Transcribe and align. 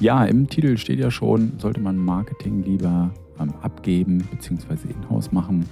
Ja, 0.00 0.24
im 0.24 0.48
Titel 0.48 0.78
steht 0.78 0.98
ja 0.98 1.10
schon, 1.10 1.58
sollte 1.58 1.78
man 1.78 1.98
Marketing 1.98 2.62
lieber 2.62 3.12
ähm, 3.38 3.52
abgeben 3.60 4.26
bzw. 4.30 4.88
in-house 4.88 5.30
machen. 5.30 5.66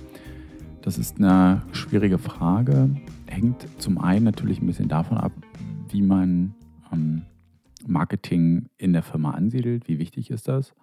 Das 0.82 0.98
ist 0.98 1.16
eine 1.16 1.62
schwierige 1.72 2.18
Frage. 2.18 2.90
Hängt 3.26 3.66
zum 3.80 3.96
einen 3.96 4.26
natürlich 4.26 4.60
ein 4.60 4.66
bisschen 4.66 4.88
davon 4.88 5.16
ab, 5.16 5.32
wie 5.88 6.02
man 6.02 6.54
ähm, 6.92 7.22
Marketing 7.86 8.68
in 8.76 8.92
der 8.92 9.02
Firma 9.02 9.30
ansiedelt. 9.30 9.88
Wie 9.88 9.98
wichtig 9.98 10.28
ist 10.28 10.46
das? 10.46 10.74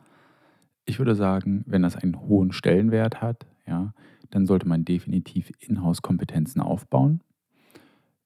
Ich 0.86 0.98
würde 0.98 1.14
sagen, 1.14 1.64
wenn 1.68 1.84
das 1.84 1.96
einen 1.96 2.20
hohen 2.22 2.52
Stellenwert 2.52 3.22
hat, 3.22 3.46
ja, 3.68 3.94
dann 4.32 4.48
sollte 4.48 4.68
man 4.68 4.86
definitiv 4.86 5.52
Inhouse-Kompetenzen 5.60 6.62
aufbauen. 6.62 7.22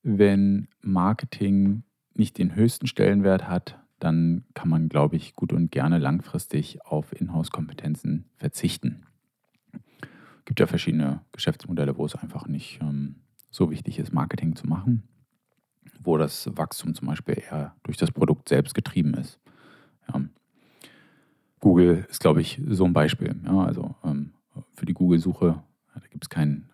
Wenn 0.02 0.70
Marketing 0.82 1.84
nicht 2.14 2.38
den 2.38 2.56
höchsten 2.56 2.88
Stellenwert 2.88 3.50
hat, 3.50 3.78
dann 4.00 4.46
kann 4.54 4.70
man, 4.70 4.90
glaube 4.90 5.16
ich, 5.16 5.36
gut 5.36 5.54
und 5.54 5.72
gerne 5.72 5.98
langfristig 5.98 6.84
auf 6.86 7.14
Inhouse-Kompetenzen 7.14 8.26
verzichten. 8.38 9.04
Es 9.74 10.46
gibt 10.46 10.60
ja 10.60 10.68
verschiedene 10.68 11.22
Geschäftsmodelle, 11.32 11.98
wo 11.98 12.06
es 12.06 12.16
einfach 12.16 12.48
nicht 12.48 12.80
ähm, 12.82 13.16
so 13.52 13.70
wichtig 13.70 14.00
ist, 14.00 14.14
Marketing 14.14 14.56
zu 14.56 14.68
machen, 14.68 15.04
wo 16.00 16.18
das 16.18 16.50
Wachstum 16.56 16.96
zum 16.96 17.08
Beispiel 17.08 17.38
eher 17.40 17.76
durch 17.84 17.98
das 17.98 18.12
Produkt 18.12 18.50
selbst 18.50 18.74
getrieben 18.74 19.14
ist. 19.14 19.40
Ja. 20.12 20.22
Google 21.60 22.06
ist, 22.10 22.22
glaube 22.22 22.42
ich, 22.42 22.62
so 22.68 22.86
ein 22.86 22.94
Beispiel. 22.94 23.36
Ja, 23.46 23.66
also 23.66 23.96
ähm, 24.04 24.32
für 24.76 24.86
die 24.86 24.94
Google-Suche, 24.94 25.62
da 25.94 26.08
gibt 26.10 26.24
es 26.24 26.30
kein, 26.30 26.70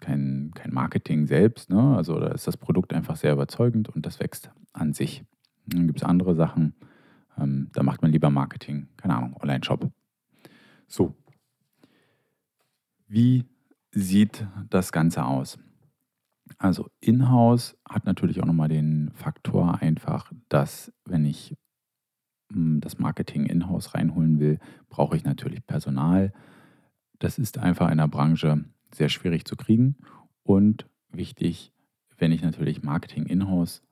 kein, 0.00 0.52
kein 0.54 0.72
Marketing 0.72 1.26
selbst. 1.26 1.70
Ne? 1.70 1.96
Also 1.96 2.18
da 2.18 2.28
ist 2.28 2.46
das 2.46 2.56
Produkt 2.56 2.94
einfach 2.94 3.16
sehr 3.16 3.32
überzeugend 3.32 3.88
und 3.90 4.06
das 4.06 4.20
wächst 4.20 4.50
an 4.72 4.92
sich. 4.92 5.24
Dann 5.70 5.86
gibt 5.86 6.00
es 6.00 6.04
andere 6.04 6.34
Sachen, 6.34 6.74
ähm, 7.38 7.68
da 7.72 7.82
macht 7.82 8.02
man 8.02 8.12
lieber 8.12 8.30
Marketing, 8.30 8.88
keine 8.96 9.16
Ahnung, 9.16 9.36
Online-Shop. 9.40 9.90
So. 10.86 11.14
Wie 13.06 13.44
sieht 13.92 14.46
das 14.68 14.92
Ganze 14.92 15.24
aus? 15.24 15.58
Also 16.58 16.88
in-house 17.00 17.76
hat 17.88 18.06
natürlich 18.06 18.40
auch 18.40 18.46
nochmal 18.46 18.68
den 18.68 19.10
Faktor 19.14 19.80
einfach, 19.80 20.32
dass 20.48 20.92
wenn 21.04 21.24
ich 21.24 21.56
hm, 22.52 22.80
das 22.80 22.98
Marketing 22.98 23.46
in-house 23.46 23.94
reinholen 23.94 24.38
will, 24.38 24.58
brauche 24.88 25.16
ich 25.16 25.24
natürlich 25.24 25.64
Personal. 25.66 26.32
Das 27.18 27.38
ist 27.38 27.58
einfach 27.58 27.90
in 27.90 27.98
der 27.98 28.08
Branche 28.08 28.64
sehr 28.92 29.08
schwierig 29.08 29.44
zu 29.44 29.56
kriegen 29.56 29.96
und 30.42 30.86
wichtig, 31.10 31.72
wenn 32.18 32.32
ich 32.32 32.42
natürlich 32.42 32.82
Marketing 32.82 33.26
in-house 33.26 33.82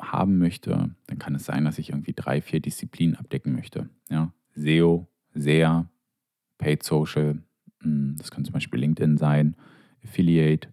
haben 0.00 0.38
möchte, 0.38 0.94
dann 1.06 1.18
kann 1.18 1.34
es 1.34 1.44
sein, 1.44 1.64
dass 1.64 1.78
ich 1.78 1.90
irgendwie 1.90 2.12
drei, 2.14 2.40
vier 2.40 2.60
Disziplinen 2.60 3.16
abdecken 3.16 3.52
möchte. 3.52 3.88
Ja? 4.10 4.32
SEO, 4.54 5.08
SEA, 5.34 5.88
Paid 6.58 6.82
Social, 6.82 7.42
hm, 7.82 8.16
das 8.16 8.30
kann 8.30 8.44
zum 8.44 8.52
Beispiel 8.52 8.80
LinkedIn 8.80 9.16
sein, 9.16 9.56
Affiliate, 10.04 10.68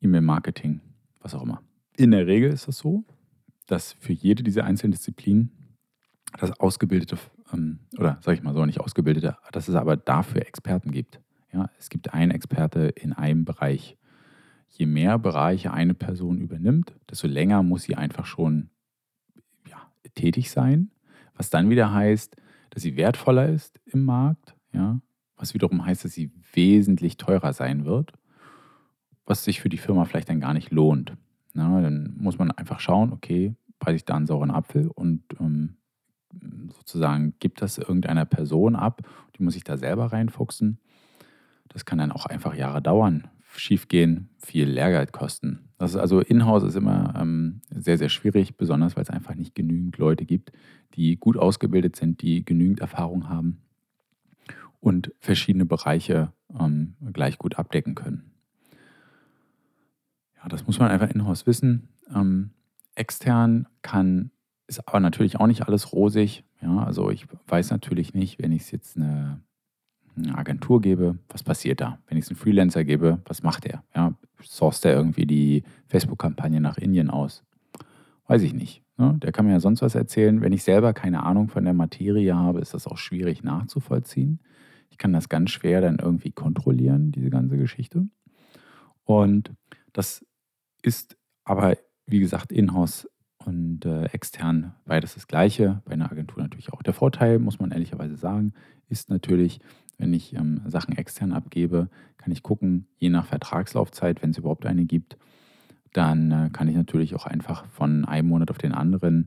E-Mail-Marketing, 0.00 0.80
was 1.20 1.34
auch 1.34 1.42
immer. 1.42 1.62
In 1.96 2.10
der 2.10 2.26
Regel 2.26 2.50
ist 2.50 2.60
es 2.60 2.66
das 2.66 2.78
so, 2.78 3.04
dass 3.66 3.92
für 3.94 4.12
jede 4.12 4.42
dieser 4.42 4.64
einzelnen 4.64 4.92
Disziplinen 4.92 5.50
das 6.38 6.58
ausgebildete, 6.60 7.16
ähm, 7.52 7.78
oder 7.98 8.18
sage 8.20 8.36
ich 8.36 8.42
mal 8.42 8.54
so, 8.54 8.64
nicht 8.66 8.80
ausgebildete, 8.80 9.36
dass 9.52 9.68
es 9.68 9.74
aber 9.74 9.96
dafür 9.96 10.42
Experten 10.42 10.90
gibt. 10.90 11.20
Ja, 11.52 11.70
es 11.78 11.88
gibt 11.88 12.12
einen 12.12 12.32
Experte 12.32 12.88
in 12.88 13.12
einem 13.12 13.44
Bereich 13.44 13.96
je 14.68 14.86
mehr 14.86 15.18
Bereiche 15.18 15.72
eine 15.72 15.94
Person 15.94 16.40
übernimmt, 16.40 16.94
desto 17.10 17.26
länger 17.26 17.62
muss 17.62 17.84
sie 17.84 17.94
einfach 17.94 18.26
schon 18.26 18.70
ja, 19.68 19.90
tätig 20.14 20.50
sein, 20.50 20.90
was 21.36 21.50
dann 21.50 21.70
wieder 21.70 21.92
heißt, 21.92 22.36
dass 22.70 22.82
sie 22.82 22.96
wertvoller 22.96 23.48
ist 23.48 23.80
im 23.86 24.04
Markt, 24.04 24.54
ja, 24.72 25.00
was 25.36 25.54
wiederum 25.54 25.84
heißt, 25.84 26.04
dass 26.04 26.12
sie 26.12 26.32
wesentlich 26.52 27.16
teurer 27.16 27.52
sein 27.52 27.84
wird, 27.84 28.12
was 29.26 29.44
sich 29.44 29.60
für 29.60 29.68
die 29.68 29.78
Firma 29.78 30.04
vielleicht 30.04 30.28
dann 30.28 30.40
gar 30.40 30.54
nicht 30.54 30.70
lohnt. 30.70 31.16
Ja, 31.54 31.80
dann 31.80 32.14
muss 32.18 32.38
man 32.38 32.50
einfach 32.50 32.80
schauen, 32.80 33.12
okay, 33.12 33.54
beiße 33.78 33.96
ich 33.96 34.04
da 34.04 34.16
einen 34.16 34.26
sauren 34.26 34.50
Apfel 34.50 34.88
und 34.88 35.22
ähm, 35.40 35.76
sozusagen 36.72 37.34
gibt 37.38 37.62
das 37.62 37.78
irgendeiner 37.78 38.24
Person 38.24 38.76
ab, 38.76 39.02
die 39.36 39.42
muss 39.42 39.54
sich 39.54 39.64
da 39.64 39.76
selber 39.76 40.06
reinfuchsen. 40.06 40.78
Das 41.68 41.84
kann 41.84 41.98
dann 41.98 42.12
auch 42.12 42.26
einfach 42.26 42.54
Jahre 42.54 42.82
dauern, 42.82 43.28
schiefgehen, 43.58 44.28
viel 44.38 44.68
Lehrgeld 44.68 45.12
kosten. 45.12 45.60
Das 45.78 45.92
ist 45.92 45.96
also 45.96 46.20
in-house 46.20 46.62
ist 46.62 46.76
immer 46.76 47.14
ähm, 47.18 47.60
sehr, 47.70 47.98
sehr 47.98 48.08
schwierig, 48.08 48.56
besonders 48.56 48.96
weil 48.96 49.02
es 49.02 49.10
einfach 49.10 49.34
nicht 49.34 49.54
genügend 49.54 49.98
Leute 49.98 50.24
gibt, 50.24 50.52
die 50.94 51.16
gut 51.16 51.36
ausgebildet 51.36 51.96
sind, 51.96 52.22
die 52.22 52.44
genügend 52.44 52.80
Erfahrung 52.80 53.28
haben 53.28 53.62
und 54.80 55.12
verschiedene 55.18 55.64
Bereiche 55.64 56.32
ähm, 56.58 56.94
gleich 57.12 57.38
gut 57.38 57.58
abdecken 57.58 57.94
können. 57.94 58.30
Ja, 60.36 60.48
das 60.48 60.66
muss 60.66 60.78
man 60.78 60.90
einfach 60.90 61.10
in-house 61.10 61.46
wissen. 61.46 61.88
Ähm, 62.14 62.50
extern 62.94 63.66
kann, 63.82 64.30
ist 64.66 64.86
aber 64.86 65.00
natürlich 65.00 65.40
auch 65.40 65.46
nicht 65.46 65.66
alles 65.66 65.92
rosig. 65.92 66.44
Ja, 66.60 66.84
also 66.84 67.10
ich 67.10 67.26
weiß 67.48 67.70
natürlich 67.70 68.14
nicht, 68.14 68.40
wenn 68.40 68.52
ich 68.52 68.70
jetzt 68.70 68.96
eine 68.96 69.40
eine 70.16 70.36
Agentur 70.36 70.80
gebe, 70.80 71.18
was 71.28 71.42
passiert 71.42 71.80
da? 71.80 71.98
Wenn 72.06 72.18
ich 72.18 72.24
es 72.24 72.30
einem 72.30 72.38
Freelancer 72.38 72.84
gebe, 72.84 73.20
was 73.26 73.42
macht 73.42 73.66
er? 73.66 73.82
Ja, 73.94 74.14
sourced 74.42 74.84
er 74.84 74.94
irgendwie 74.94 75.26
die 75.26 75.64
Facebook-Kampagne 75.88 76.60
nach 76.60 76.78
Indien 76.78 77.10
aus? 77.10 77.42
Weiß 78.26 78.42
ich 78.42 78.54
nicht. 78.54 78.82
Ne? 78.96 79.18
Der 79.22 79.32
kann 79.32 79.46
mir 79.46 79.52
ja 79.52 79.60
sonst 79.60 79.82
was 79.82 79.94
erzählen. 79.94 80.40
Wenn 80.40 80.52
ich 80.52 80.62
selber 80.62 80.92
keine 80.92 81.24
Ahnung 81.24 81.48
von 81.48 81.64
der 81.64 81.74
Materie 81.74 82.34
habe, 82.34 82.60
ist 82.60 82.74
das 82.74 82.86
auch 82.86 82.98
schwierig 82.98 83.42
nachzuvollziehen. 83.42 84.40
Ich 84.90 84.98
kann 84.98 85.12
das 85.12 85.28
ganz 85.28 85.50
schwer 85.50 85.80
dann 85.80 85.98
irgendwie 85.98 86.30
kontrollieren, 86.30 87.10
diese 87.10 87.30
ganze 87.30 87.56
Geschichte. 87.56 88.06
Und 89.04 89.52
das 89.92 90.24
ist 90.82 91.16
aber, 91.44 91.76
wie 92.06 92.20
gesagt, 92.20 92.52
in-house 92.52 93.08
und 93.38 93.84
äh, 93.84 94.04
extern 94.06 94.74
beides 94.86 95.14
das 95.14 95.26
Gleiche. 95.26 95.82
Bei 95.84 95.92
einer 95.92 96.10
Agentur 96.10 96.42
natürlich 96.42 96.72
auch. 96.72 96.82
Der 96.82 96.94
Vorteil, 96.94 97.38
muss 97.38 97.58
man 97.58 97.72
ehrlicherweise 97.72 98.16
sagen, 98.16 98.54
ist 98.88 99.10
natürlich, 99.10 99.60
wenn 99.98 100.12
ich 100.12 100.34
ähm, 100.34 100.60
Sachen 100.66 100.96
extern 100.96 101.32
abgebe, 101.32 101.88
kann 102.18 102.32
ich 102.32 102.42
gucken, 102.42 102.86
je 102.98 103.10
nach 103.10 103.26
Vertragslaufzeit, 103.26 104.22
wenn 104.22 104.30
es 104.30 104.38
überhaupt 104.38 104.66
eine 104.66 104.84
gibt, 104.84 105.16
dann 105.92 106.30
äh, 106.30 106.50
kann 106.52 106.68
ich 106.68 106.76
natürlich 106.76 107.14
auch 107.14 107.26
einfach 107.26 107.66
von 107.66 108.04
einem 108.04 108.28
Monat 108.28 108.50
auf 108.50 108.58
den 108.58 108.72
anderen 108.72 109.26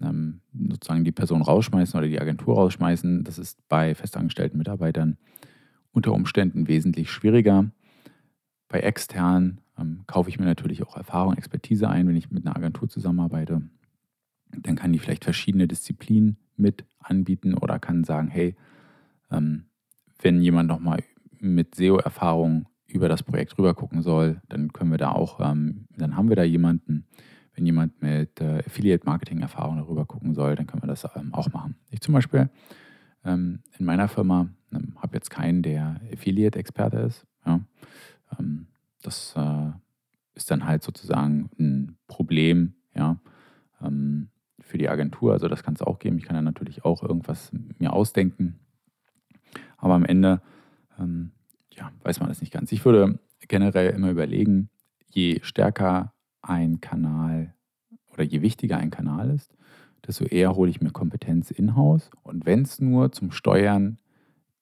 ähm, 0.00 0.40
sozusagen 0.68 1.04
die 1.04 1.12
Person 1.12 1.42
rausschmeißen 1.42 1.98
oder 1.98 2.08
die 2.08 2.20
Agentur 2.20 2.54
rausschmeißen. 2.54 3.24
Das 3.24 3.38
ist 3.38 3.66
bei 3.68 3.94
festangestellten 3.94 4.58
Mitarbeitern 4.58 5.16
unter 5.92 6.12
Umständen 6.12 6.68
wesentlich 6.68 7.10
schwieriger. 7.10 7.70
Bei 8.68 8.80
extern 8.80 9.60
ähm, 9.78 10.02
kaufe 10.06 10.28
ich 10.28 10.38
mir 10.38 10.46
natürlich 10.46 10.82
auch 10.82 10.96
Erfahrung, 10.96 11.34
Expertise 11.36 11.88
ein, 11.88 12.08
wenn 12.08 12.16
ich 12.16 12.30
mit 12.30 12.46
einer 12.46 12.56
Agentur 12.56 12.88
zusammenarbeite. 12.88 13.62
Dann 14.50 14.76
kann 14.76 14.92
die 14.92 14.98
vielleicht 14.98 15.24
verschiedene 15.24 15.68
Disziplinen 15.68 16.36
mit 16.56 16.84
anbieten 16.98 17.54
oder 17.54 17.78
kann 17.78 18.04
sagen, 18.04 18.28
hey, 18.28 18.54
ähm, 19.30 19.64
wenn 20.22 20.40
jemand 20.40 20.68
nochmal 20.68 21.02
mit 21.38 21.74
SEO-Erfahrung 21.74 22.66
über 22.86 23.08
das 23.08 23.22
Projekt 23.22 23.58
rüber 23.58 23.74
gucken 23.74 24.02
soll, 24.02 24.40
dann 24.48 24.72
können 24.72 24.90
wir 24.90 24.98
da 24.98 25.12
auch, 25.12 25.40
ähm, 25.40 25.86
dann 25.96 26.16
haben 26.16 26.28
wir 26.28 26.36
da 26.36 26.42
jemanden. 26.42 27.06
Wenn 27.54 27.66
jemand 27.66 28.00
mit 28.00 28.40
äh, 28.40 28.62
Affiliate-Marketing-Erfahrung 28.66 29.76
darüber 29.76 30.06
gucken 30.06 30.34
soll, 30.34 30.56
dann 30.56 30.66
können 30.66 30.82
wir 30.82 30.88
das 30.88 31.06
ähm, 31.16 31.34
auch 31.34 31.52
machen. 31.52 31.76
Ich 31.90 32.00
zum 32.00 32.14
Beispiel 32.14 32.48
ähm, 33.24 33.60
in 33.78 33.84
meiner 33.84 34.08
Firma 34.08 34.48
ähm, 34.72 34.94
habe 34.96 35.16
jetzt 35.16 35.30
keinen, 35.30 35.62
der 35.62 36.00
Affiliate-Experte 36.12 36.98
ist. 36.98 37.26
Ja. 37.44 37.60
Ähm, 38.38 38.68
das 39.02 39.34
äh, 39.36 39.70
ist 40.34 40.50
dann 40.50 40.66
halt 40.66 40.82
sozusagen 40.82 41.50
ein 41.58 41.98
Problem, 42.06 42.74
ja, 42.94 43.20
ähm, 43.82 44.28
für 44.60 44.78
die 44.78 44.88
Agentur. 44.88 45.32
Also 45.32 45.48
das 45.48 45.62
kann 45.62 45.74
es 45.74 45.82
auch 45.82 45.98
geben. 45.98 46.16
Ich 46.16 46.24
kann 46.24 46.36
dann 46.36 46.44
natürlich 46.44 46.84
auch 46.84 47.02
irgendwas 47.02 47.52
mir 47.78 47.92
ausdenken, 47.92 48.60
aber 49.82 49.94
am 49.94 50.06
Ende 50.06 50.40
ähm, 50.98 51.32
ja, 51.74 51.90
weiß 52.02 52.20
man 52.20 52.28
das 52.28 52.40
nicht 52.40 52.52
ganz. 52.52 52.72
Ich 52.72 52.84
würde 52.84 53.18
generell 53.48 53.90
immer 53.90 54.10
überlegen, 54.10 54.70
je 55.10 55.40
stärker 55.42 56.14
ein 56.40 56.80
Kanal 56.80 57.54
oder 58.12 58.22
je 58.22 58.42
wichtiger 58.42 58.78
ein 58.78 58.90
Kanal 58.90 59.30
ist, 59.30 59.54
desto 60.06 60.24
eher 60.24 60.54
hole 60.54 60.70
ich 60.70 60.80
mir 60.80 60.90
Kompetenz 60.90 61.50
in-house. 61.50 62.10
Und 62.22 62.46
wenn 62.46 62.62
es 62.62 62.80
nur 62.80 63.12
zum 63.12 63.32
Steuern 63.32 63.98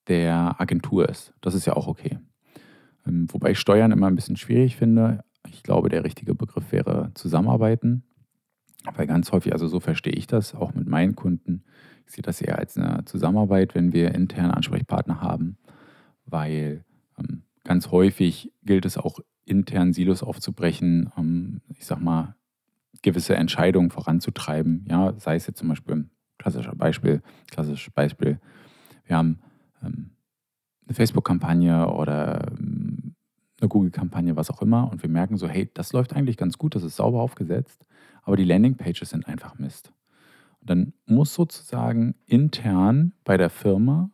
der 0.09 0.61
Agentur 0.61 1.09
ist, 1.09 1.33
das 1.41 1.55
ist 1.55 1.67
ja 1.67 1.75
auch 1.75 1.87
okay. 1.87 2.19
Ähm, 3.07 3.27
wobei 3.31 3.53
ich 3.53 3.59
Steuern 3.59 3.93
immer 3.93 4.07
ein 4.07 4.17
bisschen 4.17 4.37
schwierig 4.37 4.77
finde. 4.77 5.25
Ich 5.49 5.63
glaube, 5.63 5.89
der 5.89 6.05
richtige 6.05 6.35
Begriff 6.35 6.73
wäre 6.73 7.11
Zusammenarbeiten. 7.15 8.05
Weil 8.95 9.07
ganz 9.07 9.31
häufig, 9.33 9.53
also 9.53 9.69
so 9.69 9.81
verstehe 9.81 10.13
ich 10.13 10.27
das, 10.27 10.55
auch 10.55 10.75
mit 10.75 10.89
meinen 10.89 11.15
Kunden, 11.15 11.65
ich 12.07 12.13
sehe 12.13 12.23
das 12.23 12.41
eher 12.41 12.59
als 12.59 12.77
eine 12.77 13.05
Zusammenarbeit, 13.05 13.75
wenn 13.75 13.93
wir 13.93 14.15
interne 14.15 14.57
Ansprechpartner 14.57 15.21
haben, 15.21 15.59
weil 16.25 16.85
ähm, 17.19 17.43
ganz 17.65 17.91
häufig 17.91 18.53
gilt 18.63 18.85
es 18.85 18.97
auch 18.97 19.21
intern 19.45 19.93
Silos 19.93 20.23
aufzubrechen, 20.23 21.13
ähm, 21.17 21.61
ich 21.69 21.85
sag 21.85 22.01
mal, 22.01 22.37
gewisse 23.03 23.37
Entscheidungen 23.37 23.91
voranzutreiben. 23.91 24.87
Ja, 24.89 25.15
sei 25.19 25.37
es 25.37 25.47
jetzt 25.47 25.59
zum 25.59 25.69
Beispiel 25.69 26.09
klassischer 26.39 26.75
Beispiel, 26.75 27.23
klassisches 27.51 27.93
Beispiel. 27.93 28.41
Wir 29.05 29.17
haben 29.17 29.41
ähm, 29.83 30.11
eine 30.87 30.95
Facebook-Kampagne 30.95 31.89
oder 31.89 32.49
ähm, 32.51 32.80
eine 33.61 33.69
Google-Kampagne, 33.69 34.37
was 34.37 34.51
auch 34.51 34.63
immer, 34.63 34.91
und 34.91 35.03
wir 35.03 35.11
merken 35.11 35.37
so, 35.37 35.49
hey, 35.49 35.71
das 35.73 35.93
läuft 35.93 36.15
eigentlich 36.15 36.37
ganz 36.37 36.59
gut, 36.59 36.75
das 36.75 36.83
ist 36.83 36.97
sauber 36.97 37.21
aufgesetzt, 37.21 37.85
aber 38.23 38.37
die 38.37 38.45
Landing-Pages 38.45 39.11
sind 39.11 39.27
einfach 39.27 39.59
Mist. 39.59 39.93
Und 40.61 40.71
dann 40.71 40.93
muss 41.07 41.35
sozusagen 41.35 42.15
intern 42.27 43.13
bei 43.25 43.37
der 43.37 43.51
Firma 43.51 44.11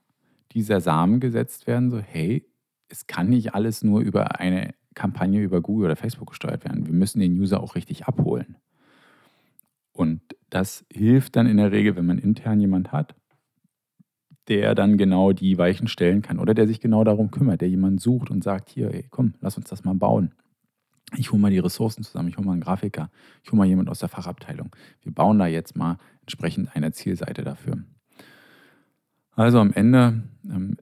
dieser 0.52 0.80
Samen 0.80 1.20
gesetzt 1.20 1.66
werden, 1.66 1.90
so, 1.90 1.98
hey, 1.98 2.46
es 2.88 3.06
kann 3.06 3.28
nicht 3.28 3.54
alles 3.54 3.82
nur 3.82 4.00
über 4.00 4.40
eine 4.40 4.74
Kampagne 4.94 5.42
über 5.42 5.60
Google 5.60 5.86
oder 5.86 5.96
Facebook 5.96 6.30
gesteuert 6.30 6.64
werden. 6.64 6.86
Wir 6.86 6.94
müssen 6.94 7.20
den 7.20 7.38
User 7.38 7.60
auch 7.60 7.74
richtig 7.74 8.06
abholen. 8.06 8.56
Und 9.92 10.20
das 10.50 10.84
hilft 10.92 11.36
dann 11.36 11.46
in 11.46 11.56
der 11.56 11.72
Regel, 11.72 11.96
wenn 11.96 12.06
man 12.06 12.18
intern 12.18 12.60
jemand 12.60 12.92
hat, 12.92 13.14
der 14.48 14.74
dann 14.74 14.96
genau 14.96 15.32
die 15.32 15.58
Weichen 15.58 15.88
stellen 15.88 16.22
kann 16.22 16.38
oder 16.38 16.54
der 16.54 16.66
sich 16.66 16.80
genau 16.80 17.04
darum 17.04 17.30
kümmert, 17.30 17.60
der 17.60 17.68
jemanden 17.68 17.98
sucht 17.98 18.30
und 18.30 18.44
sagt, 18.44 18.70
hier, 18.70 18.92
ey, 18.92 19.06
komm, 19.10 19.34
lass 19.40 19.56
uns 19.56 19.68
das 19.68 19.84
mal 19.84 19.94
bauen. 19.94 20.32
Ich 21.16 21.30
hole 21.30 21.40
mal 21.40 21.50
die 21.50 21.58
Ressourcen 21.58 22.02
zusammen, 22.02 22.28
ich 22.28 22.36
hole 22.36 22.46
mal 22.46 22.52
einen 22.52 22.60
Grafiker, 22.60 23.10
ich 23.42 23.50
hole 23.50 23.58
mal 23.58 23.66
jemanden 23.66 23.90
aus 23.90 24.00
der 24.00 24.08
Fachabteilung. 24.08 24.74
Wir 25.02 25.12
bauen 25.12 25.38
da 25.38 25.46
jetzt 25.46 25.76
mal 25.76 25.98
entsprechend 26.22 26.74
eine 26.74 26.92
Zielseite 26.92 27.42
dafür. 27.42 27.78
Also 29.32 29.60
am 29.60 29.72
Ende 29.72 30.22
ähm, 30.44 30.76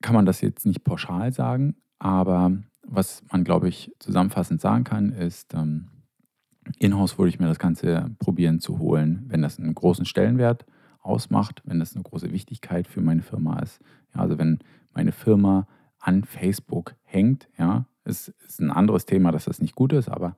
kann 0.00 0.14
man 0.14 0.26
das 0.26 0.40
jetzt 0.40 0.66
nicht 0.66 0.82
pauschal 0.82 1.32
sagen, 1.32 1.76
aber 1.98 2.52
was 2.84 3.22
man, 3.30 3.44
glaube 3.44 3.68
ich, 3.68 3.92
zusammenfassend 4.00 4.60
sagen 4.60 4.84
kann, 4.84 5.12
ist, 5.12 5.54
ähm, 5.54 5.88
in-house 6.78 7.18
würde 7.18 7.28
ich 7.28 7.38
mir 7.38 7.46
das 7.46 7.58
Ganze 7.58 8.10
probieren 8.18 8.60
zu 8.60 8.78
holen, 8.78 9.24
wenn 9.28 9.42
das 9.42 9.58
einen 9.58 9.74
großen 9.74 10.04
Stellenwert 10.04 10.64
ausmacht, 11.02 11.62
wenn 11.64 11.78
das 11.78 11.94
eine 11.94 12.04
große 12.04 12.32
Wichtigkeit 12.32 12.86
für 12.86 13.00
meine 13.00 13.22
Firma 13.22 13.58
ist. 13.58 13.80
Ja, 14.14 14.22
also 14.22 14.38
wenn 14.38 14.60
meine 14.94 15.12
Firma 15.12 15.66
an 15.98 16.24
Facebook 16.24 16.94
hängt, 17.04 17.48
ja, 17.58 17.86
ist, 18.04 18.28
ist 18.46 18.60
ein 18.60 18.70
anderes 18.70 19.06
Thema, 19.06 19.32
dass 19.32 19.44
das 19.44 19.60
nicht 19.60 19.74
gut 19.74 19.92
ist, 19.92 20.08
aber 20.08 20.36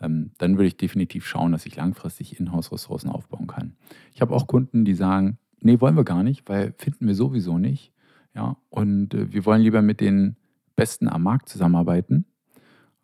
ähm, 0.00 0.30
dann 0.38 0.56
würde 0.56 0.68
ich 0.68 0.76
definitiv 0.76 1.26
schauen, 1.26 1.52
dass 1.52 1.66
ich 1.66 1.76
langfristig 1.76 2.38
Inhouse-Ressourcen 2.38 3.10
aufbauen 3.10 3.46
kann. 3.46 3.76
Ich 4.14 4.20
habe 4.20 4.34
auch 4.34 4.46
Kunden, 4.46 4.84
die 4.84 4.94
sagen, 4.94 5.38
nee, 5.60 5.80
wollen 5.80 5.96
wir 5.96 6.04
gar 6.04 6.22
nicht, 6.22 6.48
weil 6.48 6.74
finden 6.78 7.06
wir 7.06 7.14
sowieso 7.14 7.58
nicht. 7.58 7.92
Ja, 8.34 8.56
und 8.68 9.14
äh, 9.14 9.32
wir 9.32 9.44
wollen 9.44 9.62
lieber 9.62 9.82
mit 9.82 10.00
den 10.00 10.36
Besten 10.76 11.08
am 11.08 11.22
Markt 11.22 11.48
zusammenarbeiten. 11.48 12.24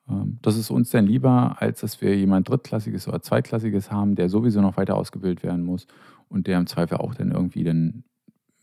Ähm, 0.09 0.39
das 0.43 0.57
ist 0.57 0.71
uns 0.71 0.91
dann 0.91 1.07
lieber, 1.07 1.57
als 1.61 1.81
dass 1.81 2.01
wir 2.01 2.17
jemand 2.17 2.49
Drittklassiges 2.49 3.09
oder 3.09 3.23
Zweitklassiges 3.23 3.91
haben, 3.91 4.15
der 4.15 4.29
sowieso 4.29 4.61
noch 4.61 4.77
weiter 4.77 4.97
ausgebildet 4.97 5.43
werden 5.43 5.65
muss 5.65 5.87
und 6.29 6.47
der 6.47 6.59
im 6.59 6.67
Zweifel 6.67 6.99
auch 6.99 7.15
dann 7.15 7.33
irgendwie 7.33 7.65
dann, 7.65 8.05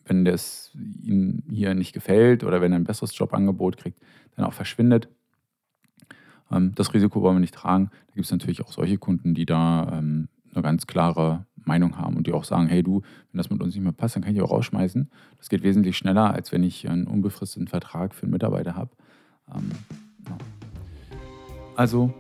wenn 0.06 0.26
das 0.26 0.72
ihm 0.76 1.44
hier 1.50 1.74
nicht 1.74 1.94
gefällt 1.94 2.44
oder 2.44 2.62
wenn 2.62 2.72
er 2.72 2.80
ein 2.80 2.84
besseres 2.84 3.18
Jobangebot 3.18 3.78
kriegt, 3.78 4.00
dann 4.36 4.46
auch 4.46 4.54
verschwindet. 4.54 5.10
Ähm, 6.52 6.74
das 6.76 6.94
Risiko 6.94 7.22
wollen 7.22 7.38
wir 7.38 7.42
nicht 7.42 7.56
tragen. 7.56 7.90
Da 8.08 8.14
gibt 8.16 8.26
es 8.26 8.32
natürlich 8.32 8.62
auch 8.62 8.72
solche 8.72 8.98
Kunden, 8.98 9.34
die 9.34 9.46
da 9.46 10.00
ähm, 10.00 10.28
eine 10.54 10.62
ganz 10.62 10.88
klare 10.88 11.46
Meinung 11.66 11.98
haben 11.98 12.18
und 12.18 12.28
die 12.28 12.34
auch 12.34 12.44
sagen, 12.44 12.68
hey 12.68 12.84
du, 12.84 13.02
wenn 13.32 13.38
das 13.38 13.50
mit 13.50 13.62
uns 13.62 13.74
nicht 13.74 13.84
mehr 13.84 13.94
passt, 13.94 14.16
dann 14.16 14.24
kann 14.24 14.36
ich 14.36 14.42
auch 14.42 14.52
rausschmeißen. 14.52 15.10
Das 15.38 15.50
geht 15.50 15.64
wesentlich 15.64 15.98
schneller, 15.98 16.34
als 16.34 16.52
wenn 16.52 16.64
ich 16.64 16.90
einen 16.90 17.08
unbefristeten 17.08 17.68
Vertrag 17.68 18.14
für 18.14 18.24
einen 18.24 18.34
Mitarbeiter 18.34 18.76
habe. 18.76 18.92
Ähm, 19.54 19.72
ja. 20.28 20.38
Also 21.76 22.14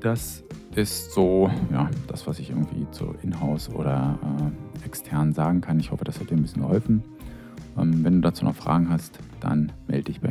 das 0.00 0.44
ist 0.74 1.12
so, 1.12 1.50
ja, 1.72 1.90
das, 2.06 2.26
was 2.26 2.38
ich 2.38 2.50
irgendwie 2.50 2.86
zu 2.90 3.14
Inhouse 3.22 3.68
oder 3.70 4.18
äh, 4.22 4.86
extern 4.86 5.32
sagen 5.32 5.60
kann. 5.60 5.80
Ich 5.80 5.90
hoffe, 5.90 6.04
das 6.04 6.20
hat 6.20 6.30
dir 6.30 6.36
ein 6.36 6.42
bisschen 6.42 6.62
geholfen. 6.62 7.02
Ähm, 7.76 8.04
wenn 8.04 8.14
du 8.14 8.20
dazu 8.20 8.44
noch 8.44 8.54
Fragen 8.54 8.88
hast, 8.90 9.18
dann 9.40 9.72
melde 9.86 10.04
dich 10.04 10.20
bei 10.20 10.30